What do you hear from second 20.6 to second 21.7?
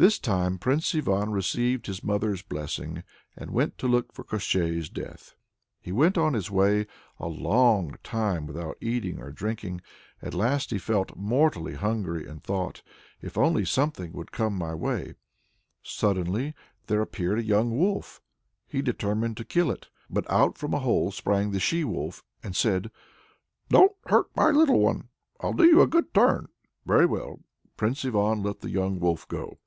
a hole sprang the